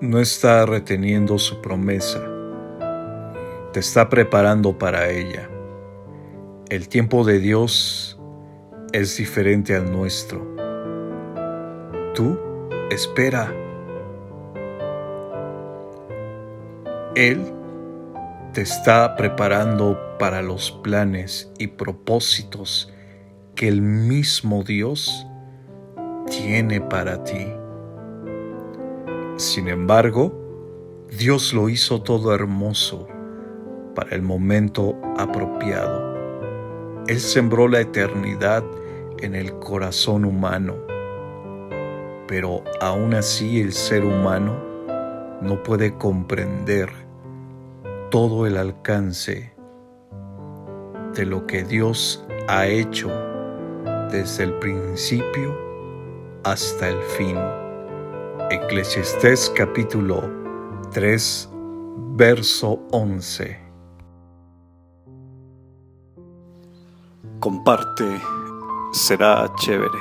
[0.00, 2.22] no está reteniendo su promesa,
[3.72, 5.48] te está preparando para ella.
[6.68, 8.20] El tiempo de Dios
[8.92, 10.46] es diferente al nuestro.
[12.14, 12.38] Tú
[12.90, 13.54] espera.
[17.14, 17.40] Él
[18.52, 22.92] te está preparando para los planes y propósitos
[23.54, 25.26] que el mismo Dios
[26.28, 27.46] tiene para ti.
[29.36, 30.32] Sin embargo,
[31.10, 33.06] Dios lo hizo todo hermoso
[33.94, 36.16] para el momento apropiado.
[37.06, 38.64] Él sembró la eternidad
[39.18, 40.76] en el corazón humano,
[42.26, 44.56] pero aún así el ser humano
[45.42, 46.88] no puede comprender
[48.10, 49.52] todo el alcance
[51.14, 53.10] de lo que Dios ha hecho
[54.10, 55.54] desde el principio
[56.42, 57.36] hasta el fin.
[58.48, 60.22] Eclesiastés capítulo
[60.92, 61.50] 3,
[62.14, 63.58] verso 11.
[67.40, 68.04] Comparte,
[68.92, 69.98] será chévere.